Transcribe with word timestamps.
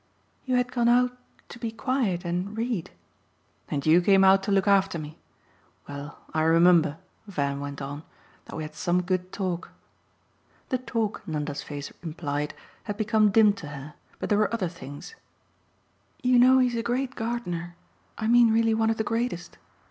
"You 0.45 0.55
had 0.55 0.71
gone 0.71 0.89
out 0.89 1.15
to 1.49 1.59
be 1.59 1.69
quiet 1.71 2.25
and 2.25 2.57
read!" 2.57 2.89
"And 3.69 3.85
you 3.85 4.01
came 4.01 4.23
out 4.23 4.41
to 4.41 4.51
look 4.51 4.67
after 4.67 4.97
me. 4.97 5.19
Well, 5.87 6.17
I 6.33 6.41
remember," 6.41 6.97
Van 7.27 7.59
went 7.59 7.83
on, 7.83 8.01
"that 8.45 8.55
we 8.55 8.63
had 8.63 8.73
some 8.73 9.03
good 9.03 9.31
talk." 9.31 9.69
The 10.69 10.79
talk, 10.79 11.21
Nanda's 11.27 11.61
face 11.61 11.91
implied, 12.01 12.55
had 12.85 12.97
become 12.97 13.29
dim 13.29 13.53
to 13.53 13.67
her; 13.67 13.93
but 14.17 14.29
there 14.29 14.39
were 14.39 14.51
other 14.51 14.69
things. 14.69 15.13
"You 16.23 16.39
know 16.39 16.57
he's 16.57 16.73
a 16.75 16.81
great 16.81 17.13
gardener 17.13 17.75
I 18.17 18.25
mean 18.25 18.51
really 18.51 18.73
one 18.73 18.89
of 18.89 18.97
the 18.97 19.03
greatest. 19.03 19.59